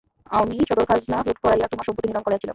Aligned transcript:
আমিই 0.31 0.67
সদরখাজনা 0.69 1.17
লুট 1.27 1.37
করাইয়া 1.43 1.67
তোমার 1.67 1.85
সম্পত্তি 1.87 2.07
নিলাম 2.07 2.23
করাইয়াছিলাম। 2.23 2.49